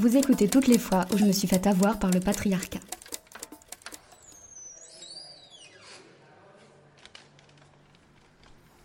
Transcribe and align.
Vous 0.00 0.16
écoutez 0.16 0.48
toutes 0.48 0.66
les 0.66 0.78
fois 0.78 1.04
où 1.12 1.18
je 1.18 1.26
me 1.26 1.32
suis 1.32 1.46
fait 1.46 1.66
avoir 1.66 1.98
par 1.98 2.10
le 2.10 2.20
patriarcat. 2.20 2.80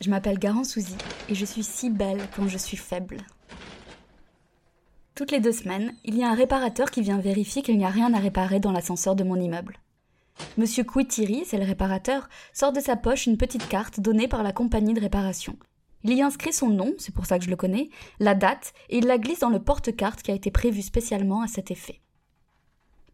Je 0.02 0.10
m'appelle 0.10 0.38
Garance 0.38 0.72
Souzy 0.72 0.98
et 1.30 1.36
je 1.36 1.46
suis 1.46 1.64
si 1.64 1.90
belle 1.90 2.20
quand 2.36 2.50
je 2.50 2.58
suis 2.58 2.76
faible. 2.76 3.20
Toutes 5.16 5.32
les 5.32 5.40
deux 5.40 5.54
semaines, 5.54 5.96
il 6.04 6.18
y 6.18 6.24
a 6.26 6.30
un 6.30 6.36
réparateur 6.36 6.92
qui 6.92 7.02
vient 7.02 7.20
vérifier 7.20 7.62
qu'il 7.62 7.78
n'y 7.78 7.86
a 7.86 7.90
rien 7.90 8.14
à 8.14 8.20
réparer 8.20 8.60
dans 8.60 8.74
l'ascenseur 8.74 9.16
de 9.16 9.24
mon 9.24 9.40
immeuble. 9.40 9.80
Monsieur 10.58 10.84
Kouitiri, 10.84 11.46
c'est 11.46 11.58
le 11.58 11.64
réparateur, 11.64 12.28
sort 12.52 12.74
de 12.74 12.82
sa 12.82 12.98
poche 12.98 13.26
une 13.26 13.38
petite 13.38 13.70
carte 13.70 14.02
donnée 14.02 14.28
par 14.28 14.44
la 14.44 14.52
compagnie 14.52 14.94
de 14.94 15.00
réparation. 15.00 15.56
Il 16.08 16.14
y 16.14 16.22
inscrit 16.22 16.54
son 16.54 16.70
nom, 16.70 16.94
c'est 17.00 17.16
pour 17.16 17.26
ça 17.26 17.40
que 17.40 17.46
je 17.46 17.50
le 17.50 17.56
connais, 17.56 17.90
la 18.20 18.36
date, 18.36 18.76
et 18.90 19.00
il 19.00 19.08
la 19.08 19.18
glisse 19.18 19.40
dans 19.40 19.50
le 19.50 19.60
porte-carte 19.60 20.22
qui 20.22 20.30
a 20.30 20.36
été 20.36 20.52
prévu 20.52 20.84
spécialement 20.84 21.42
à 21.42 21.48
cet 21.48 21.72
effet. 21.72 22.00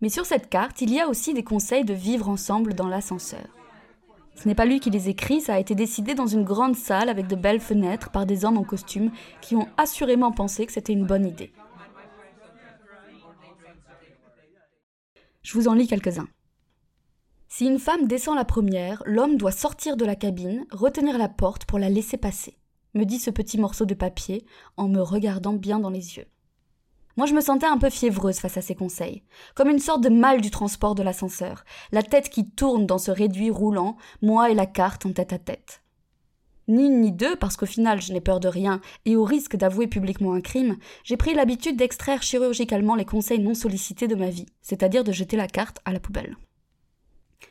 Mais 0.02 0.10
sur 0.10 0.26
cette 0.26 0.50
carte, 0.50 0.82
il 0.82 0.94
y 0.94 1.00
a 1.00 1.08
aussi 1.08 1.34
des 1.34 1.46
conseils 1.46 1.86
de 1.86 1.94
vivre 1.94 2.28
ensemble 2.28 2.74
dans 2.74 2.90
l'ascenseur. 2.90 3.48
Ce 4.36 4.46
n'est 4.46 4.56
pas 4.56 4.66
lui 4.66 4.82
qui 4.82 4.90
les 4.90 5.08
écrit, 5.08 5.40
ça 5.40 5.54
a 5.54 5.60
été 5.60 5.74
décidé 5.74 6.16
dans 6.16 6.28
une 6.28 6.44
grande 6.44 6.76
salle 6.76 7.08
avec 7.08 7.28
de 7.28 7.38
belles 7.38 7.62
fenêtres 7.62 8.12
par 8.12 8.26
des 8.26 8.44
hommes 8.44 8.58
en 8.58 8.66
costume 8.66 9.12
qui 9.40 9.56
ont 9.56 9.70
assurément 9.78 10.34
pensé 10.34 10.66
que 10.66 10.74
c'était 10.74 10.92
une 10.92 11.08
bonne 11.08 11.26
idée. 11.26 11.54
Je 15.44 15.54
vous 15.54 15.70
en 15.70 15.76
lis 15.76 15.88
quelques-uns. 15.88 16.28
Si 17.48 17.68
une 17.68 17.80
femme 17.80 18.08
descend 18.08 18.36
la 18.36 18.44
première, 18.44 19.02
l'homme 19.06 19.38
doit 19.38 19.54
sortir 19.54 19.96
de 19.96 20.04
la 20.04 20.16
cabine, 20.18 20.66
retenir 20.72 21.18
la 21.18 21.30
porte 21.30 21.64
pour 21.64 21.80
la 21.80 21.88
laisser 21.88 22.18
passer 22.18 22.58
me 22.94 23.06
dit 23.06 23.20
ce 23.20 23.30
petit 23.30 23.58
morceau 23.58 23.86
de 23.86 23.94
papier 23.94 24.46
en 24.78 24.88
me 24.88 25.02
regardant 25.02 25.54
bien 25.54 25.80
dans 25.80 25.90
les 25.90 26.18
yeux. 26.18 26.28
Moi, 27.18 27.28
je 27.28 27.34
me 27.34 27.42
sentais 27.42 27.68
un 27.68 27.78
peu 27.78 27.90
fiévreuse 27.90 28.40
face 28.40 28.58
à 28.58 28.62
ces 28.62 28.76
conseils, 28.76 29.24
comme 29.54 29.70
une 29.70 29.80
sorte 29.80 30.02
de 30.02 30.10
mal 30.10 30.40
du 30.42 30.50
transport 30.50 30.96
de 30.96 31.04
l'ascenseur, 31.04 31.66
la 31.92 32.04
tête 32.04 32.30
qui 32.30 32.50
tourne 32.50 32.86
dans 32.86 32.98
ce 32.98 33.12
réduit 33.12 33.50
roulant, 33.50 33.98
moi 34.22 34.50
et 34.50 34.56
la 34.56 34.66
carte 34.66 35.06
en 35.06 35.12
tête 35.12 35.34
à 35.34 35.38
tête. 35.38 35.84
Ni 36.68 36.86
une 36.86 37.02
ni 37.02 37.12
deux, 37.12 37.36
parce 37.36 37.58
qu'au 37.58 37.66
final 37.66 38.02
je 38.02 38.14
n'ai 38.14 38.22
peur 38.22 38.40
de 38.40 38.48
rien, 38.48 38.80
et 39.06 39.18
au 39.18 39.26
risque 39.26 39.58
d'avouer 39.58 39.88
publiquement 39.88 40.34
un 40.34 40.42
crime, 40.42 40.78
j'ai 41.04 41.18
pris 41.18 41.34
l'habitude 41.34 41.76
d'extraire 41.76 42.24
chirurgicalement 42.24 42.96
les 42.96 43.06
conseils 43.06 43.40
non 43.40 43.56
sollicités 43.56 44.08
de 44.08 44.16
ma 44.16 44.30
vie, 44.30 44.46
c'est-à-dire 44.62 45.04
de 45.04 45.12
jeter 45.12 45.36
la 45.36 45.48
carte 45.48 45.80
à 45.84 45.92
la 45.92 46.00
poubelle. 46.00 46.38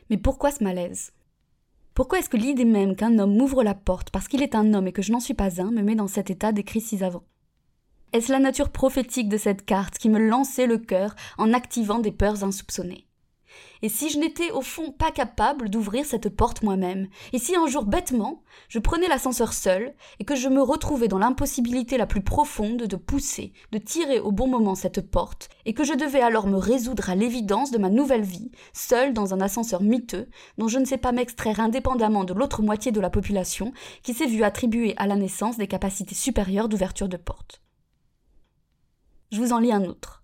Mais 0.09 0.17
pourquoi 0.17 0.49
ce 0.51 0.63
malaise? 0.63 1.11
Pourquoi 1.93 2.19
est-ce 2.19 2.29
que 2.29 2.37
l'idée 2.37 2.65
même 2.65 2.95
qu'un 2.95 3.19
homme 3.19 3.35
m'ouvre 3.35 3.63
la 3.63 3.75
porte 3.75 4.11
parce 4.11 4.27
qu'il 4.27 4.41
est 4.41 4.55
un 4.55 4.73
homme 4.73 4.87
et 4.87 4.93
que 4.93 5.01
je 5.01 5.11
n'en 5.11 5.19
suis 5.19 5.33
pas 5.33 5.61
un 5.61 5.71
me 5.71 5.81
met 5.81 5.95
dans 5.95 6.07
cet 6.07 6.29
état 6.29 6.51
décrit 6.51 6.81
si 6.81 7.03
avant 7.03 7.23
Est-ce 8.13 8.31
la 8.31 8.39
nature 8.39 8.69
prophétique 8.69 9.27
de 9.27 9.37
cette 9.37 9.65
carte 9.65 9.97
qui 9.97 10.09
me 10.09 10.19
lançait 10.19 10.67
le 10.67 10.77
cœur 10.77 11.15
en 11.37 11.53
activant 11.53 11.99
des 11.99 12.11
peurs 12.11 12.43
insoupçonnées? 12.43 13.07
Et 13.81 13.89
si 13.89 14.09
je 14.09 14.19
n'étais 14.19 14.51
au 14.51 14.61
fond 14.61 14.91
pas 14.91 15.11
capable 15.11 15.69
d'ouvrir 15.69 16.05
cette 16.05 16.29
porte 16.29 16.61
moi-même, 16.61 17.07
et 17.33 17.39
si 17.39 17.55
un 17.55 17.67
jour 17.67 17.85
bêtement 17.85 18.43
je 18.67 18.79
prenais 18.79 19.07
l'ascenseur 19.07 19.53
seul, 19.53 19.93
et 20.19 20.25
que 20.25 20.35
je 20.35 20.49
me 20.49 20.61
retrouvais 20.61 21.07
dans 21.07 21.17
l'impossibilité 21.17 21.97
la 21.97 22.05
plus 22.05 22.21
profonde 22.21 22.83
de 22.83 22.95
pousser, 22.95 23.53
de 23.71 23.77
tirer 23.77 24.19
au 24.19 24.31
bon 24.31 24.47
moment 24.47 24.75
cette 24.75 25.09
porte, 25.09 25.49
et 25.65 25.73
que 25.73 25.83
je 25.83 25.93
devais 25.93 26.21
alors 26.21 26.47
me 26.47 26.57
résoudre 26.57 27.09
à 27.09 27.15
l'évidence 27.15 27.71
de 27.71 27.77
ma 27.77 27.89
nouvelle 27.89 28.23
vie, 28.23 28.51
seul 28.73 29.13
dans 29.13 29.33
un 29.33 29.41
ascenseur 29.41 29.81
miteux, 29.81 30.27
dont 30.57 30.67
je 30.67 30.79
ne 30.79 30.85
sais 30.85 30.97
pas 30.97 31.11
m'extraire 31.11 31.59
indépendamment 31.59 32.23
de 32.23 32.33
l'autre 32.33 32.61
moitié 32.61 32.91
de 32.91 33.01
la 33.01 33.09
population, 33.09 33.73
qui 34.03 34.13
s'est 34.13 34.27
vue 34.27 34.43
attribuer 34.43 34.93
à 34.97 35.07
la 35.07 35.15
naissance 35.15 35.57
des 35.57 35.67
capacités 35.67 36.15
supérieures 36.15 36.69
d'ouverture 36.69 37.09
de 37.09 37.17
porte. 37.17 37.61
Je 39.31 39.39
vous 39.39 39.53
en 39.53 39.59
lis 39.59 39.71
un 39.71 39.85
autre. 39.85 40.20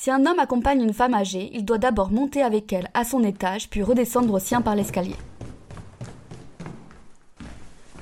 Si 0.00 0.12
un 0.12 0.26
homme 0.26 0.38
accompagne 0.38 0.80
une 0.80 0.94
femme 0.94 1.14
âgée, 1.14 1.50
il 1.54 1.64
doit 1.64 1.78
d'abord 1.78 2.12
monter 2.12 2.40
avec 2.40 2.72
elle 2.72 2.88
à 2.94 3.02
son 3.02 3.24
étage, 3.24 3.68
puis 3.68 3.82
redescendre 3.82 4.32
au 4.32 4.38
sien 4.38 4.62
par 4.62 4.76
l'escalier. 4.76 5.16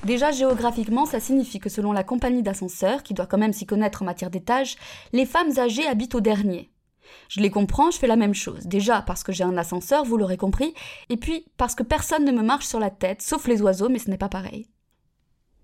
Déjà 0.05 0.31
géographiquement, 0.31 1.07
ça 1.07 1.21
signifie 1.21 1.59
que 1.59 1.71
selon 1.71 1.93
la 1.93 2.05
compagnie 2.05 2.43
d'ascenseur, 2.43 3.03
qui 3.03 3.15
doit 3.15 3.25
quand 3.25 3.39
même 3.39 3.55
s'y 3.55 3.65
connaître 3.65 4.03
en 4.03 4.05
matière 4.05 4.29
d'étage, 4.29 4.77
les 5.15 5.25
femmes 5.25 5.59
âgées 5.59 5.87
habitent 5.87 6.15
au 6.15 6.21
dernier. 6.21 6.71
Je 7.31 7.41
les 7.41 7.49
comprends, 7.49 7.91
je 7.91 7.97
fais 7.97 8.07
la 8.07 8.17
même 8.17 8.35
chose. 8.35 8.67
Déjà 8.67 9.01
parce 9.01 9.23
que 9.23 9.33
j'ai 9.33 9.45
un 9.45 9.57
ascenseur, 9.57 10.05
vous 10.05 10.19
l'aurez 10.19 10.37
compris, 10.37 10.75
et 11.09 11.17
puis 11.17 11.47
parce 11.57 11.75
que 11.75 11.83
personne 11.83 12.27
ne 12.27 12.33
me 12.33 12.43
marche 12.43 12.67
sur 12.67 12.79
la 12.79 12.91
tête, 12.91 13.23
sauf 13.23 13.49
les 13.49 13.63
oiseaux, 13.63 13.89
mais 13.89 14.01
ce 14.01 14.11
n'est 14.11 14.19
pas 14.19 14.29
pareil. 14.29 14.69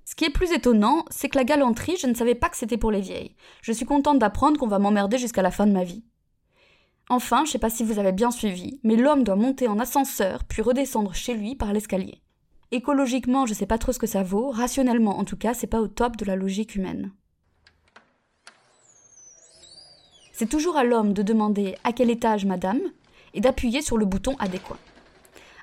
Ce 0.06 0.14
qui 0.14 0.24
est 0.24 0.30
plus 0.30 0.50
étonnant, 0.52 1.04
c'est 1.10 1.28
que 1.28 1.36
la 1.36 1.44
galanterie, 1.44 1.98
je 2.00 2.06
ne 2.06 2.14
savais 2.14 2.34
pas 2.34 2.48
que 2.48 2.56
c'était 2.56 2.78
pour 2.78 2.90
les 2.90 3.02
vieilles. 3.02 3.36
Je 3.60 3.72
suis 3.72 3.84
contente 3.84 4.18
d'apprendre 4.18 4.58
qu'on 4.58 4.66
va 4.66 4.78
m'emmerder 4.78 5.18
jusqu'à 5.18 5.42
la 5.42 5.50
fin 5.50 5.66
de 5.66 5.72
ma 5.72 5.84
vie. 5.84 6.02
Enfin, 7.08 7.44
je 7.44 7.50
sais 7.50 7.58
pas 7.58 7.70
si 7.70 7.84
vous 7.84 7.98
avez 7.98 8.12
bien 8.12 8.30
suivi, 8.30 8.80
mais 8.84 8.96
l'homme 8.96 9.24
doit 9.24 9.36
monter 9.36 9.68
en 9.68 9.78
ascenseur 9.78 10.44
puis 10.44 10.62
redescendre 10.62 11.14
chez 11.14 11.34
lui 11.34 11.54
par 11.54 11.72
l'escalier. 11.72 12.22
Écologiquement, 12.70 13.44
je 13.44 13.54
sais 13.54 13.66
pas 13.66 13.78
trop 13.78 13.92
ce 13.92 13.98
que 13.98 14.06
ça 14.06 14.22
vaut, 14.22 14.50
rationnellement 14.50 15.18
en 15.18 15.24
tout 15.24 15.36
cas, 15.36 15.52
c'est 15.52 15.66
pas 15.66 15.80
au 15.80 15.88
top 15.88 16.16
de 16.16 16.24
la 16.24 16.36
logique 16.36 16.74
humaine. 16.74 17.12
C'est 20.32 20.48
toujours 20.48 20.76
à 20.76 20.84
l'homme 20.84 21.12
de 21.12 21.22
demander 21.22 21.76
à 21.84 21.92
quel 21.92 22.08
étage 22.08 22.46
madame 22.46 22.80
et 23.34 23.40
d'appuyer 23.40 23.82
sur 23.82 23.98
le 23.98 24.06
bouton 24.06 24.36
adéquat. 24.38 24.78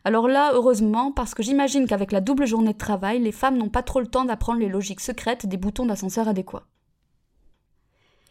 Alors 0.06 0.28
là, 0.28 0.52
heureusement, 0.54 1.12
parce 1.12 1.34
que 1.34 1.44
j'imagine 1.44 1.88
qu'avec 1.88 2.12
la 2.12 2.22
double 2.22 2.46
journée 2.46 2.74
de 2.74 2.78
travail, 2.78 3.20
les 3.20 3.32
femmes 3.32 3.58
n'ont 3.58 3.70
pas 3.70 3.84
trop 3.84 4.00
le 4.00 4.08
temps 4.08 4.26
d'apprendre 4.26 4.60
les 4.60 4.70
logiques 4.70 5.02
secrètes 5.02 5.46
des 5.46 5.58
boutons 5.58 5.86
d'ascenseur 5.86 6.28
adéquats. 6.28 6.64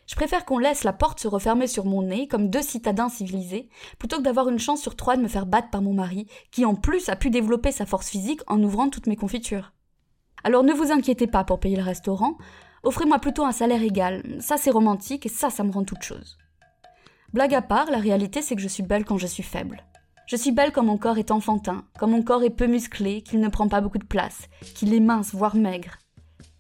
Je 0.09 0.15
préfère 0.15 0.47
qu'on 0.47 0.59
laisse 0.59 0.85
la 0.85 0.95
porte 0.95 1.21
se 1.21 1.29
refermer 1.29 1.67
sur 1.67 1.85
mon 1.85 2.03
nez 2.03 2.29
comme 2.29 2.49
deux 2.49 2.63
citadins 2.63 3.11
civilisés, 3.11 3.69
plutôt 3.99 4.17
que 4.17 4.23
d'avoir 4.23 4.49
une 4.49 4.59
chance 4.59 4.81
sur 4.81 4.97
trois 4.97 5.19
de 5.19 5.23
me 5.23 5.29
faire 5.29 5.45
battre 5.45 5.69
par 5.69 5.83
mon 5.83 5.93
mari, 5.93 6.27
qui 6.51 6.65
en 6.65 6.75
plus 6.75 7.11
a 7.11 7.17
pu 7.17 7.29
développer 7.29 7.73
sa 7.73 7.85
force 7.85 8.09
physique 8.09 8.41
en 8.47 8.63
ouvrant 8.63 8.89
toutes 8.89 9.07
mes 9.07 9.17
confitures. 9.17 9.75
Alors 10.45 10.65
ne 10.65 10.73
vous 10.73 10.93
inquiétez 10.93 11.27
pas 11.27 11.45
pour 11.45 11.61
payer 11.61 11.77
le 11.77 11.83
restaurant, 11.83 12.39
offrez-moi 12.85 13.19
plutôt 13.19 13.45
un 13.45 13.53
salaire 13.53 13.83
égal, 13.83 14.23
ça 14.41 14.57
c'est 14.57 14.71
romantique 14.71 15.27
et 15.27 15.29
ça 15.29 15.51
ça 15.51 15.63
me 15.63 15.71
rend 15.71 15.85
toute 15.85 16.03
chose. 16.03 16.39
Blague 17.35 17.55
à 17.55 17.61
part, 17.61 17.91
la 17.91 17.99
réalité 17.99 18.41
c'est 18.41 18.57
que 18.57 18.63
je 18.63 18.69
suis 18.69 18.83
belle 18.83 19.05
quand 19.05 19.19
je 19.19 19.27
suis 19.27 19.43
faible. 19.43 19.85
Je 20.27 20.37
suis 20.37 20.53
belle 20.53 20.73
quand 20.73 20.85
mon 20.85 20.97
corps 20.97 21.19
est 21.19 21.31
enfantin, 21.31 21.85
quand 21.99 22.09
mon 22.09 22.23
corps 22.23 22.45
est 22.45 22.51
peu 22.51 22.67
musclé, 22.67 23.21
qu'il 23.21 23.41
ne 23.41 23.49
prend 23.49 23.69
pas 23.69 23.83
beaucoup 23.83 23.99
de 23.99 24.07
place, 24.07 24.49
qu'il 24.75 24.95
est 24.95 25.01
mince, 25.01 25.35
voire 25.35 25.55
maigre, 25.55 25.99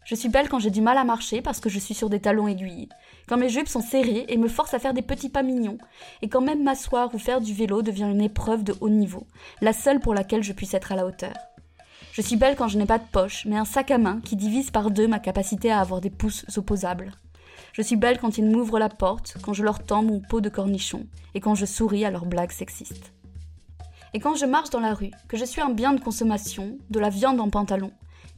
je 0.08 0.14
suis 0.14 0.30
belle 0.30 0.48
quand 0.48 0.58
j'ai 0.58 0.70
du 0.70 0.80
mal 0.80 0.96
à 0.96 1.04
marcher 1.04 1.42
parce 1.42 1.60
que 1.60 1.68
je 1.68 1.78
suis 1.78 1.92
sur 1.92 2.08
des 2.08 2.18
talons 2.18 2.48
aiguilles, 2.48 2.88
quand 3.28 3.36
mes 3.36 3.48
jupes 3.48 3.68
sont 3.68 3.82
serrées 3.82 4.24
et 4.28 4.36
me 4.36 4.48
forcent 4.48 4.74
à 4.74 4.78
faire 4.78 4.94
des 4.94 5.02
petits 5.02 5.28
pas 5.28 5.42
mignons, 5.42 5.78
et 6.22 6.28
quand 6.28 6.40
même 6.40 6.62
m'asseoir 6.62 7.14
ou 7.14 7.18
faire 7.18 7.40
du 7.40 7.52
vélo 7.52 7.82
devient 7.82 8.08
une 8.10 8.22
épreuve 8.22 8.64
de 8.64 8.74
haut 8.80 8.88
niveau, 8.88 9.26
la 9.60 9.72
seule 9.72 10.00
pour 10.00 10.14
laquelle 10.14 10.42
je 10.42 10.52
puisse 10.52 10.74
être 10.74 10.92
à 10.92 10.96
la 10.96 11.06
hauteur. 11.06 11.34
Je 12.12 12.22
suis 12.22 12.36
belle 12.36 12.56
quand 12.56 12.68
je 12.68 12.78
n'ai 12.78 12.86
pas 12.86 12.98
de 12.98 13.06
poche, 13.12 13.44
mais 13.46 13.56
un 13.56 13.64
sac 13.64 13.90
à 13.90 13.98
main 13.98 14.20
qui 14.24 14.34
divise 14.34 14.70
par 14.70 14.90
deux 14.90 15.06
ma 15.06 15.20
capacité 15.20 15.70
à 15.70 15.80
avoir 15.80 16.00
des 16.00 16.10
pouces 16.10 16.44
opposables. 16.56 17.12
Je 17.72 17.82
suis 17.82 17.96
belle 17.96 18.18
quand 18.18 18.38
ils 18.38 18.44
m'ouvrent 18.44 18.78
la 18.78 18.88
porte, 18.88 19.36
quand 19.42 19.52
je 19.52 19.62
leur 19.62 19.84
tends 19.84 20.02
mon 20.02 20.20
pot 20.20 20.40
de 20.40 20.48
cornichon, 20.48 21.06
et 21.34 21.40
quand 21.40 21.54
je 21.54 21.66
souris 21.66 22.04
à 22.04 22.10
leurs 22.10 22.26
blagues 22.26 22.50
sexistes. 22.50 23.12
Et 24.14 24.20
quand 24.20 24.34
je 24.34 24.46
marche 24.46 24.70
dans 24.70 24.80
la 24.80 24.94
rue, 24.94 25.10
que 25.28 25.36
je 25.36 25.44
suis 25.44 25.60
un 25.60 25.70
bien 25.70 25.92
de 25.92 26.00
consommation, 26.00 26.78
de 26.88 26.98
la 26.98 27.10
viande 27.10 27.40
en 27.40 27.50
pantalon, 27.50 27.92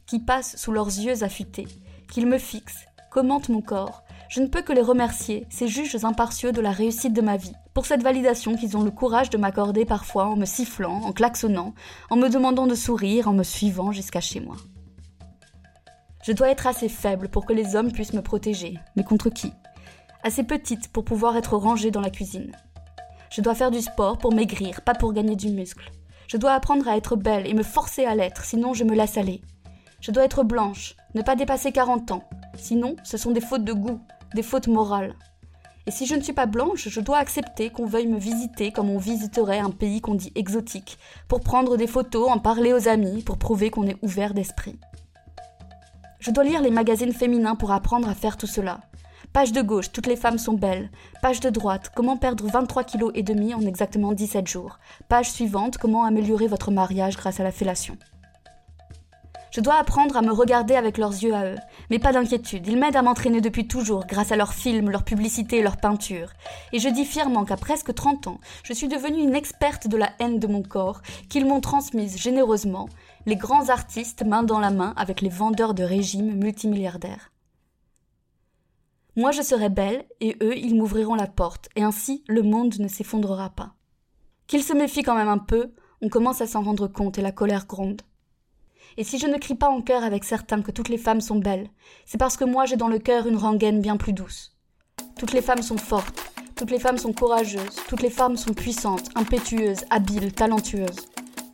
qui 0.05 0.19
passent 0.19 0.57
sous 0.57 0.73
leurs 0.73 0.87
yeux 0.87 1.23
affûtés, 1.23 1.67
qu'ils 2.11 2.27
me 2.27 2.37
fixent, 2.37 2.85
commentent 3.09 3.49
mon 3.49 3.61
corps. 3.61 4.03
Je 4.31 4.39
ne 4.39 4.47
peux 4.47 4.61
que 4.61 4.71
les 4.71 4.81
remercier, 4.81 5.45
ces 5.49 5.67
juges 5.67 6.05
impartiaux 6.05 6.53
de 6.53 6.61
la 6.61 6.71
réussite 6.71 7.11
de 7.11 7.19
ma 7.19 7.35
vie, 7.35 7.51
pour 7.73 7.85
cette 7.85 8.01
validation 8.01 8.55
qu'ils 8.55 8.77
ont 8.77 8.83
le 8.83 8.89
courage 8.89 9.29
de 9.29 9.37
m'accorder 9.37 9.83
parfois 9.83 10.27
en 10.27 10.37
me 10.37 10.45
sifflant, 10.45 11.01
en 11.01 11.11
klaxonnant, 11.11 11.73
en 12.09 12.15
me 12.15 12.29
demandant 12.29 12.65
de 12.65 12.73
sourire, 12.73 13.27
en 13.27 13.33
me 13.33 13.43
suivant 13.43 13.91
jusqu'à 13.91 14.21
chez 14.21 14.39
moi. 14.39 14.55
Je 16.23 16.31
dois 16.31 16.49
être 16.49 16.65
assez 16.65 16.87
faible 16.87 17.27
pour 17.27 17.45
que 17.45 17.51
les 17.51 17.75
hommes 17.75 17.91
puissent 17.91 18.13
me 18.13 18.21
protéger, 18.21 18.79
mais 18.95 19.03
contre 19.03 19.29
qui? 19.29 19.51
Assez 20.23 20.43
petite 20.43 20.87
pour 20.93 21.03
pouvoir 21.03 21.35
être 21.35 21.57
rangée 21.57 21.91
dans 21.91 21.99
la 21.99 22.09
cuisine. 22.09 22.55
Je 23.31 23.41
dois 23.41 23.53
faire 23.53 23.69
du 23.69 23.81
sport 23.81 24.17
pour 24.17 24.33
maigrir, 24.33 24.79
pas 24.79 24.95
pour 24.95 25.11
gagner 25.11 25.35
du 25.35 25.49
muscle. 25.49 25.91
Je 26.29 26.37
dois 26.37 26.53
apprendre 26.53 26.87
à 26.87 26.95
être 26.95 27.17
belle 27.17 27.47
et 27.47 27.53
me 27.53 27.63
forcer 27.63 28.05
à 28.05 28.15
l'être, 28.15 28.45
sinon 28.45 28.73
je 28.73 28.85
me 28.85 28.95
laisse 28.95 29.17
aller. 29.17 29.41
Je 29.99 30.11
dois 30.11 30.23
être 30.23 30.45
blanche, 30.45 30.95
ne 31.15 31.21
pas 31.21 31.35
dépasser 31.35 31.73
40 31.73 32.11
ans. 32.11 32.23
Sinon, 32.55 32.95
ce 33.03 33.17
sont 33.17 33.31
des 33.31 33.41
fautes 33.41 33.65
de 33.65 33.73
goût, 33.73 33.99
des 34.35 34.43
fautes 34.43 34.67
morales. 34.67 35.15
Et 35.87 35.91
si 35.91 36.05
je 36.05 36.15
ne 36.15 36.21
suis 36.21 36.33
pas 36.33 36.45
blanche, 36.45 36.89
je 36.89 36.99
dois 36.99 37.17
accepter 37.17 37.69
qu'on 37.69 37.85
veuille 37.85 38.07
me 38.07 38.19
visiter 38.19 38.71
comme 38.71 38.89
on 38.89 38.99
visiterait 38.99 39.59
un 39.59 39.71
pays 39.71 39.99
qu'on 39.99 40.15
dit 40.15 40.31
exotique, 40.35 40.99
pour 41.27 41.41
prendre 41.41 41.75
des 41.75 41.87
photos, 41.87 42.29
en 42.29 42.37
parler 42.37 42.71
aux 42.73 42.87
amis, 42.87 43.23
pour 43.23 43.37
prouver 43.37 43.71
qu'on 43.71 43.87
est 43.87 43.97
ouvert 44.03 44.33
d'esprit. 44.33 44.79
Je 46.19 46.29
dois 46.29 46.43
lire 46.43 46.61
les 46.61 46.69
magazines 46.69 47.13
féminins 47.13 47.55
pour 47.55 47.71
apprendre 47.71 48.07
à 48.07 48.13
faire 48.13 48.37
tout 48.37 48.47
cela. 48.47 48.81
Page 49.33 49.53
de 49.53 49.61
gauche, 49.61 49.91
toutes 49.91 50.07
les 50.07 50.17
femmes 50.17 50.37
sont 50.37 50.53
belles. 50.53 50.91
Page 51.21 51.39
de 51.39 51.49
droite, 51.49 51.91
comment 51.95 52.17
perdre 52.17 52.45
23 52.45 52.83
kg 52.83 53.11
et 53.15 53.23
demi 53.23 53.55
en 53.55 53.61
exactement 53.61 54.11
17 54.11 54.47
jours. 54.47 54.77
Page 55.09 55.31
suivante, 55.31 55.77
comment 55.77 56.03
améliorer 56.03 56.47
votre 56.47 56.69
mariage 56.69 57.17
grâce 57.17 57.39
à 57.39 57.43
la 57.43 57.51
fellation. 57.51 57.97
Je 59.51 59.59
dois 59.59 59.75
apprendre 59.75 60.15
à 60.15 60.21
me 60.21 60.31
regarder 60.31 60.75
avec 60.75 60.97
leurs 60.97 61.11
yeux 61.11 61.33
à 61.33 61.45
eux. 61.45 61.57
Mais 61.89 61.99
pas 61.99 62.13
d'inquiétude, 62.13 62.65
ils 62.67 62.79
m'aident 62.79 62.95
à 62.95 63.01
m'entraîner 63.01 63.41
depuis 63.41 63.67
toujours 63.67 64.05
grâce 64.05 64.31
à 64.31 64.37
leurs 64.37 64.53
films, 64.53 64.89
leurs 64.89 65.03
publicités 65.03 65.61
leurs 65.61 65.75
peintures. 65.75 66.31
Et 66.71 66.79
je 66.79 66.87
dis 66.87 67.03
fièrement 67.03 67.43
qu'à 67.43 67.57
presque 67.57 67.93
30 67.93 68.27
ans, 68.27 68.39
je 68.63 68.71
suis 68.71 68.87
devenue 68.87 69.21
une 69.21 69.35
experte 69.35 69.89
de 69.89 69.97
la 69.97 70.11
haine 70.19 70.39
de 70.39 70.47
mon 70.47 70.63
corps, 70.63 71.01
qu'ils 71.27 71.45
m'ont 71.45 71.59
transmise 71.59 72.17
généreusement, 72.17 72.87
les 73.25 73.35
grands 73.35 73.67
artistes 73.67 74.23
main 74.25 74.43
dans 74.43 74.59
la 74.59 74.71
main 74.71 74.93
avec 74.95 75.19
les 75.19 75.29
vendeurs 75.29 75.73
de 75.73 75.83
régimes 75.83 76.33
multimilliardaires. 76.35 77.33
Moi 79.17 79.31
je 79.31 79.41
serai 79.41 79.67
belle, 79.67 80.05
et 80.21 80.37
eux 80.41 80.57
ils 80.57 80.75
m'ouvriront 80.75 81.15
la 81.15 81.27
porte, 81.27 81.67
et 81.75 81.83
ainsi 81.83 82.23
le 82.29 82.41
monde 82.41 82.79
ne 82.79 82.87
s'effondrera 82.87 83.49
pas. 83.49 83.73
Qu'ils 84.47 84.63
se 84.63 84.73
méfient 84.73 85.03
quand 85.03 85.15
même 85.15 85.27
un 85.27 85.37
peu, 85.37 85.73
on 86.01 86.07
commence 86.07 86.39
à 86.39 86.47
s'en 86.47 86.63
rendre 86.63 86.87
compte 86.87 87.17
et 87.17 87.21
la 87.21 87.33
colère 87.33 87.67
gronde. 87.67 88.01
Et 88.97 89.03
si 89.03 89.19
je 89.19 89.27
ne 89.27 89.37
crie 89.37 89.55
pas 89.55 89.69
en 89.69 89.81
cœur 89.81 90.03
avec 90.03 90.23
certains 90.23 90.61
que 90.61 90.71
toutes 90.71 90.89
les 90.89 90.97
femmes 90.97 91.21
sont 91.21 91.37
belles, 91.37 91.69
c'est 92.05 92.17
parce 92.17 92.37
que 92.37 92.43
moi 92.43 92.65
j'ai 92.65 92.75
dans 92.75 92.87
le 92.87 92.99
cœur 92.99 93.27
une 93.27 93.37
rengaine 93.37 93.81
bien 93.81 93.97
plus 93.97 94.13
douce. 94.13 94.57
Toutes 95.17 95.33
les 95.33 95.41
femmes 95.41 95.61
sont 95.61 95.77
fortes, 95.77 96.31
toutes 96.55 96.71
les 96.71 96.79
femmes 96.79 96.97
sont 96.97 97.13
courageuses, 97.13 97.75
toutes 97.87 98.01
les 98.01 98.09
femmes 98.09 98.37
sont 98.37 98.53
puissantes, 98.53 99.09
impétueuses, 99.15 99.85
habiles, 99.89 100.33
talentueuses. 100.33 101.07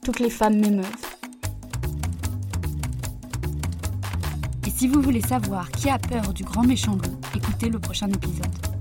Toutes 0.03 0.19
les 0.19 0.29
femmes 0.29 0.59
m'émeuvent. 0.59 0.85
Et 4.65 4.69
si 4.69 4.87
vous 4.87 5.01
voulez 5.01 5.21
savoir 5.21 5.69
qui 5.71 5.89
a 5.89 5.99
peur 5.99 6.33
du 6.33 6.43
grand 6.43 6.63
méchant 6.63 6.93
loup, 6.93 7.17
écoutez 7.35 7.69
le 7.69 7.79
prochain 7.79 8.07
épisode. 8.07 8.76